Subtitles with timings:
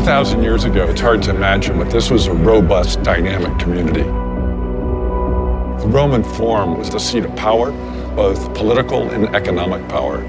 [0.00, 4.02] 2,000 years ago, it's hard to imagine, but this was a robust, dynamic community.
[4.02, 7.70] The Roman Forum was the seat of power,
[8.16, 10.22] both political and economic power.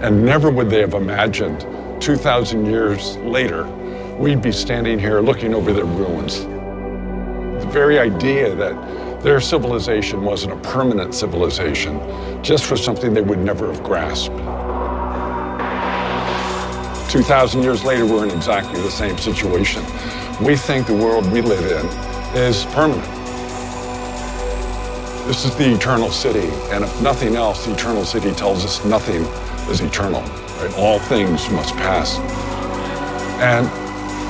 [0.00, 1.60] And never would they have imagined
[2.00, 3.66] 2,000 years later,
[4.16, 6.46] we'd be standing here looking over their ruins.
[6.46, 12.00] The very idea that their civilization wasn't a permanent civilization
[12.42, 14.51] just was something they would never have grasped.
[17.12, 19.84] 2,000 years later, we're in exactly the same situation.
[20.42, 21.86] We think the world we live in
[22.34, 23.04] is permanent.
[25.26, 29.24] This is the eternal city, and if nothing else, the eternal city tells us nothing
[29.68, 30.22] is eternal.
[30.22, 30.72] Right?
[30.78, 32.16] All things must pass.
[33.42, 33.68] And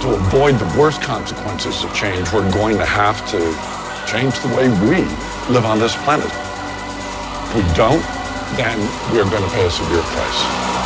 [0.02, 3.38] to avoid the worst consequences of change, we're going to have to
[4.10, 5.04] change the way we
[5.54, 6.26] live on this planet.
[6.26, 8.02] If we don't,
[8.56, 8.76] then
[9.12, 10.81] we're going to pay a severe price.